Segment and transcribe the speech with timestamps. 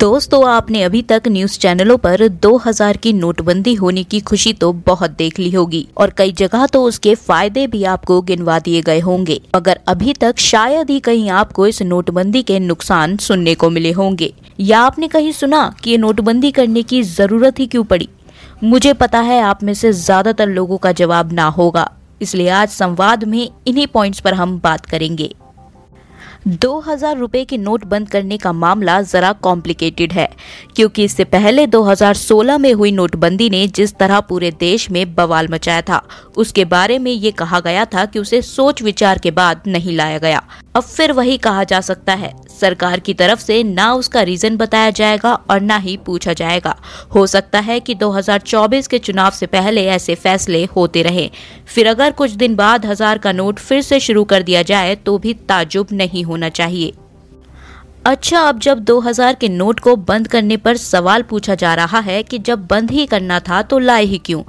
[0.00, 5.10] दोस्तों, आपने अभी तक न्यूज़ चैनलों पर 2000 की नोटबंदी होने की खुशी तो बहुत
[5.12, 9.40] देख ली होगी और कई जगह तो उसके फ़ायदे भी आपको गिनवा दिए गए होंगे।
[9.56, 14.32] मगर अभी तक शायद ही कहीं आपको इस नोटबंदी के नुकसान सुनने को मिले होंगे।
[14.60, 18.08] या आपने कहीं सुना कि ये नोटबंदी करने की ज़रूरत ही क्यों पड़ी?
[18.64, 21.90] मुझे पता है आप में से ज़्यादातर लोगों का जवाब ना होगा।
[22.22, 25.32] इसलिए आज संवाद में इन्हीं पॉइंट्स पर हम बात करेंगे।
[26.42, 30.28] दो हज़ार रुपए के नोट बंद करने का मामला जरा कॉम्प्लिकेटेड है,
[30.76, 35.82] क्योंकि इससे पहले 2016 में हुई नोटबंदी ने जिस तरह पूरे देश में बवाल मचाया
[35.82, 36.02] था,
[36.36, 40.18] उसके बारे में ये कहा गया था कि उसे सोच विचार के बाद नहीं लाया
[40.18, 40.42] गया।
[40.74, 44.90] अब फिर वही कहा जा सकता है सरकार की तरफ़ से ना उसका रीजन बताया
[44.92, 46.76] जाएगा और ना ही पूछा जाएगा।
[47.14, 51.30] हो सकता है कि 2024 के चुनाव से पहले ऐसे फैसले होते रहे।
[51.66, 55.18] फिर अगर कुछ दिन बाद हज़ार का नोट फिर से शुरू कर दिया जाए तो
[55.18, 56.92] भी ताजुब नहीं होना चाहिए।
[58.06, 62.22] अच्छा अब जब 2000 के नोट को बंद करने पर सवाल पूछा जा रहा है
[62.22, 64.42] कि जब बंद ही करना था तो लाए ही क्यों?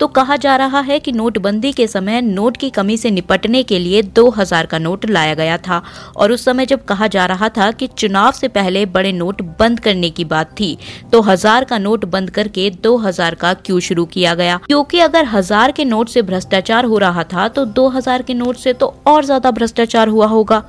[0.00, 3.78] तो कहा जा रहा है कि नोटबंदी के समय नोट की कमी से निपटने के
[3.78, 5.82] लिए 2000 का नोट लाया गया था
[6.16, 9.80] और उस समय जब कहा जा रहा था कि चुनाव से पहले बड़े नोट बंद
[9.80, 10.76] करने की बात थी
[11.12, 14.56] तो हज़ार का नोट बंद करके 2000 का क्यों शुरू किया गया?
[14.66, 18.72] क्योंकि अगर हज़ार के नोट से भ्रष्टाचार हो रहा था तो 2000 के नोट से
[18.72, 20.62] तो और ज़्यादा भ्रष्टाचार हुआ होगा।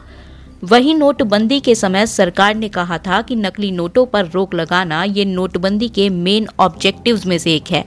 [0.63, 5.25] वही नोटबंदी के समय सरकार ने कहा था कि नकली नोटों पर रोक लगाना ये
[5.25, 7.83] नोटबंदी के मेन ऑब्जेक्टिव्स में से एक है।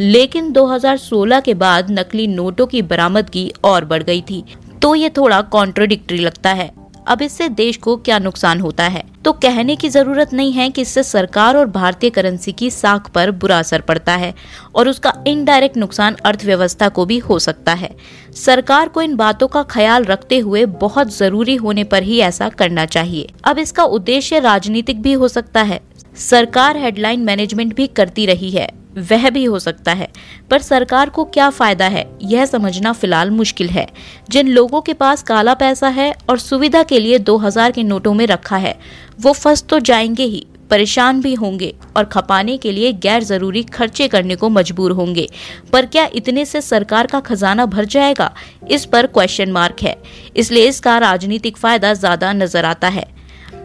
[0.00, 4.44] लेकिन 2016 के बाद नकली नोटों की बरामदगी और बढ़ गई थी।
[4.82, 6.70] तो ये थोड़ा कॉन्ट्रोडिक्टरी लगता है।
[7.06, 9.04] अब इससे देश को क्या नुकसान होता है?
[9.24, 13.30] तो कहने की ज़रूरत नहीं है कि इससे सरकार और भारतीय करेंसी की साख पर
[13.30, 14.34] बुरा असर पड़ता है
[14.74, 17.96] और उसका इनडायरेक्ट नुकसान अर्थव्यवस्था को भी हो सकता है।
[18.34, 22.86] सरकार को इन बातों का ख्याल रखते हुए बहुत ज़रूरी होने पर ही ऐसा करना
[22.86, 25.80] चाहिए। अब इसका उद्देश्य राजनीतिक भी हो सकता है।
[26.16, 30.08] सरकार हेडलाइन मैनेजमेंट भी करती रही है। वह भी हो सकता है।
[30.50, 32.06] पर सरकार को क्या फ़ायदा है?
[32.22, 33.86] यह समझना फ़िलहाल मुश्किल है।
[34.30, 38.26] जिन लोगों के पास काला पैसा है और सुविधा के लिए 2000 के नोटों में
[38.26, 38.78] रखा है,
[39.20, 44.08] वो फंस तो जाएँगे ही, परेशान भी होंगे और खपाने के लिए गैर ज़रूरी खर्चे
[44.08, 45.28] करने को मजबूर होंगे।
[45.72, 48.32] पर क्या इतने से सरकार का खजाना भर जाएगा?
[48.70, 49.96] इस पर क्वेश्चन मार्क है।
[50.36, 53.04] इसलिए इसका राजनीतिक फ़ायदा ज़्यादा नज़र आता है।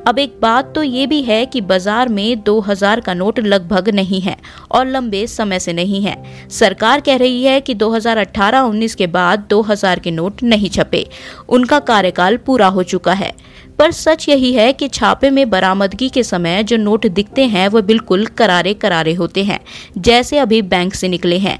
[0.05, 4.19] अब एक बात तो ये भी है कि बाज़ार में 2000 का नोट लगभग नहीं
[4.21, 4.35] है
[4.71, 6.15] और लंबे समय से नहीं है।
[6.49, 11.05] सरकार कह रही है कि 2018-19 के बाद 2000 के नोट नहीं छपे।
[11.49, 13.31] उनका कार्यकाल पूरा हो चुका है।
[13.79, 17.81] पर सच यही है कि छापे में बरामदगी के समय जो नोट दिखते हैं वह
[17.81, 19.59] बिल्कुल करारे करारे होते हैं,
[19.97, 21.59] जैसे अभी बैंक से निकले हैं।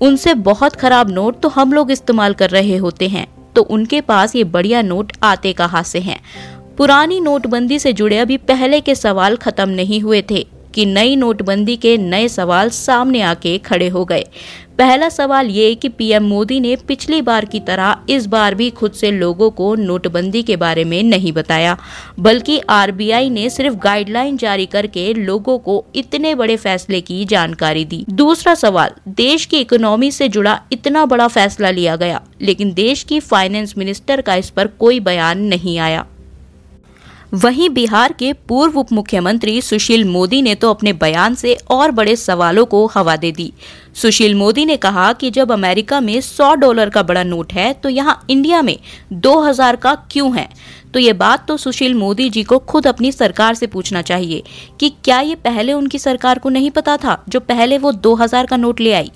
[0.00, 3.26] उनसे बहुत खराब नोट तो हम लोग इस्तेमाल कर रहे होते हैं
[3.56, 6.18] तो उनके पास ये बढ़िया नोट आते कहाँ से हैं?
[6.78, 11.76] पुरानी नोटबंदी से जुड़े अभी पहले के सवाल खत्म नहीं हुए थे कि नई नोटबंदी
[11.76, 14.24] के नए सवाल सामने आके खड़े हो गए।
[14.78, 18.92] पहला सवाल ये कि पीएम मोदी ने पिछली बार की तरह इस बार भी खुद
[18.92, 21.76] से लोगों को नोटबंदी के बारे में नहीं बताया,
[22.18, 28.04] बल्कि आरबीआई ने सिर्फ़ गाइडलाइन जारी करके लोगों को इतने बड़े फैसले की जानकारी दी।
[28.10, 33.20] दूसरा सवाल, देश की इकोनॉमी से जुड़ा इतना बड़ा फैसला लिया गया, लेकिन देश की
[33.20, 36.06] फाइनेंस मिनिस्टर का इस पर कोई बयान नहीं आया।
[37.32, 42.16] वहीं बिहार के पूर्व उप मुख्यमंत्री सुशील मोदी ने तो अपने बयान से और बड़े
[42.16, 43.52] सवालों को हवा दे दी।
[43.94, 47.88] सुशील मोदी ने कहा कि जब अमेरिका में 100 डॉलर का बड़ा नोट है तो
[47.88, 48.76] यहाँ इंडिया में
[49.12, 50.48] 2000 का क्यों है?
[50.94, 54.42] तो ये बात तो सुशील मोदी जी को खुद अपनी सरकार से पूछना चाहिए
[54.80, 58.56] कि क्या ये पहले उनकी सरकार को नहीं पता था, जो पहले वो 2000 का
[58.56, 59.10] नोट ले आई?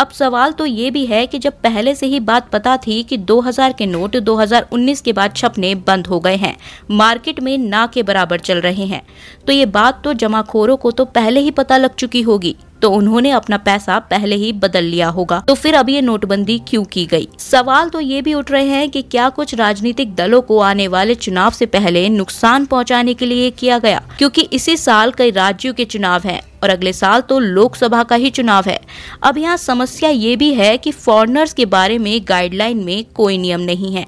[0.00, 3.16] अब सवाल तो ये भी है कि जब पहले से ही बात पता थी कि
[3.20, 6.56] 2000 के नोट 2019 के बाद छपने बंद हो गए हैं,
[6.90, 9.02] मार्केट में ना के बराबर चल रहे हैं।
[9.46, 13.30] तो ये बात तो जमाखोरों को तो पहले ही पता लग चुकी होगी तो उन्होंने
[13.30, 17.28] अपना पैसा पहले ही बदल लिया होगा। तो फिर अब ये नोटबंदी क्यों की गई?
[17.38, 21.14] सवाल तो ये भी उठ रहे हैं कि क्या कुछ राजनीतिक दलों को आने वाले
[21.16, 24.02] चुनाव से पहले नुकसान पहुँचाने के लिए किया गया?
[24.18, 28.30] क्योंकि इसी साल कई राज्यों के चुनाव हैं और अगले साल तो लोकसभा का ही
[28.30, 28.80] चुनाव है।
[29.22, 33.60] अब यहाँ समस्या ये भी है कि फॉरनर्स के बारे में गाइडलाइन में कोई नियम
[33.62, 34.06] नहीं है।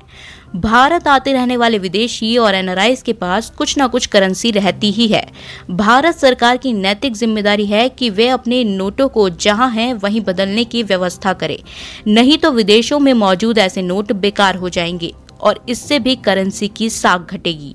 [0.57, 5.07] भारत आते रहने वाले विदेशी और एनआरआईज के पास कुछ न कुछ करेंसी रहती ही
[5.09, 5.25] है।
[5.71, 10.65] भारत सरकार की नैतिक ज़िम्मेदारी है कि वे अपने नोटों को जहाँ हैं वहीं बदलने
[10.65, 11.63] की व्यवस्था करे।
[12.09, 16.91] नहीं तो विदेशों में मौजूद ऐसे नोट बेकार हो जाएँगे और इससे भी करेंसी की
[16.91, 17.75] साख घटेगी।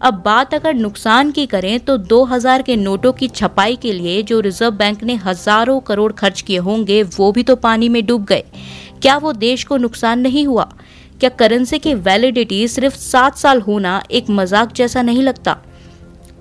[0.00, 4.40] अब बात अगर नुकसान की करें तो 2000 के नोटों की छपाई के लिए जो
[4.40, 8.44] रिज़र्व बैंक ने हज़ारों करोड़ खर्च किए होंगे, वो भी तो पानी में डूब गए।
[9.02, 10.68] क्या वो देश को नुकसान नहीं हुआ?
[11.20, 15.56] क्या करेंसी की वैलिडिटी सिर्फ़ सात साल होना एक मज़ाक जैसा नहीं लगता?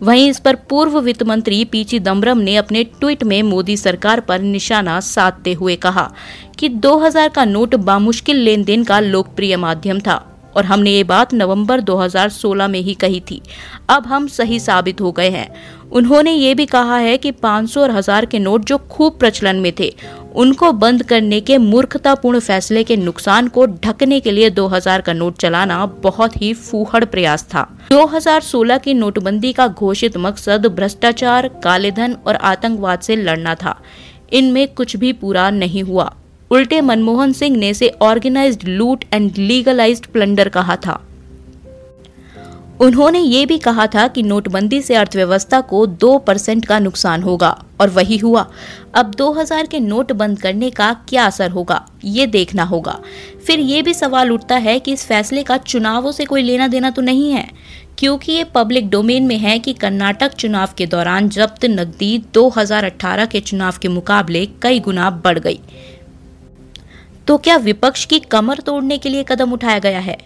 [0.03, 4.41] वहीं इस पर पूर्व वित्त मंत्री पी चिदम्बरम ने अपने ट्वीट में मोदी सरकार पर
[4.41, 6.11] निशाना साधते हुए कहा
[6.59, 10.23] कि 2000 का नोट बामुश्किल लेन देन का लोकप्रिय माध्यम था।
[10.55, 13.41] और हमने ये बात नवंबर 2016 में ही कही थी।
[13.89, 15.49] अब हम सही साबित हो गए हैं।
[15.91, 19.71] उन्होंने ये भी कहा है कि 500 और हज़ार के नोट जो खूब प्रचलन में
[19.79, 19.93] थे,
[20.35, 25.37] उनको बंद करने के मूर्खतापूर्ण फैसले के नुकसान को ढकने के लिए 2000 का नोट
[25.37, 32.35] चलाना बहुत ही फूहड़ प्रयास था। 2016 की नोटबंदी का घोषित मकसद भ्रष्टाचार, कालेधन और
[32.35, 33.79] आतंकवाद से लड़ना था।
[34.33, 36.13] इनमें कुछ भी पूरा नहीं हुआ।
[36.55, 41.07] उल्टे मनमोहन सिंह ने इसे ऑर्गेनाइज्ड लूट एंड लीगलाइज्ड प्लंडर कहा था।
[42.81, 47.63] उन्होंने ये भी कहा था कि नोटबंदी से अर्थव्यवस्था को दो परसेंट का नुकसान होगा,
[47.81, 48.51] और वही हुआ।
[48.93, 52.99] अब 2000 के नोट बंद करने का क्या असर होगा, ये देखना होगा।
[53.47, 56.89] फिर ये भी सवाल उठता है कि इस फैसले का चुनावों से कोई लेना देना
[56.89, 57.49] तो नहीं है?
[57.97, 63.39] क्योंकि ये पब्लिक डोमेन में है कि कर्नाटक चुनाव के दौरान जब्त नकदी 2018 के
[63.39, 65.59] चुनाव के मुकाबले कई गुना बढ़ गई।
[67.27, 70.17] तो क्या विपक्ष की कमर तोड़ने के लिए कदम उठाया गया है?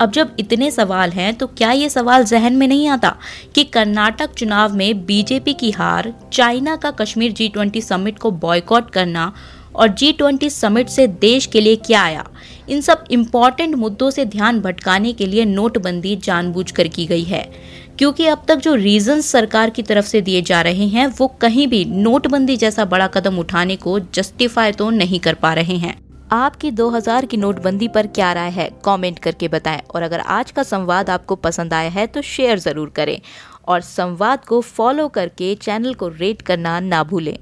[0.00, 3.14] अब जब इतने सवाल हैं तो क्या ये सवाल जहन में नहीं आता
[3.54, 8.90] कि कर्नाटक चुनाव में बीजेपी की हार, चाइना का कश्मीर जी ट्वेंटी समिट को बॉयकॉट
[8.90, 9.32] करना
[9.74, 12.28] और जी ट्वेंटी समिट से देश के लिए क्या आया?
[12.68, 17.52] इन सब इंपॉर्टेंट मुद्दों से ध्यान भटकाने के लिए नोटबंदी जानबूझकर की गई है।
[17.98, 21.68] क्योंकि अब तक जो रीजन सरकार की तरफ़ से दिए जा रहे हैं, वो कहीं
[21.68, 26.70] भी नोटबंदी जैसा बड़ा कदम उठाने को जस्टिफाई तो नहीं कर पा रहे हैं। आपकी
[26.70, 28.68] 2000 की नोटबंदी पर क्या राय है?
[28.84, 32.90] कमेंट करके बताएँ। और अगर आज का संवाद आपको पसंद आया है तो शेयर ज़रूर
[32.96, 33.20] करें।
[33.68, 37.36] और संवाद को फॉलो करके चैनल को रेट करना ना भूलें।